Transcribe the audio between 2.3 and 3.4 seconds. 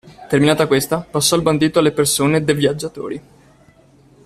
de' viaggiatori.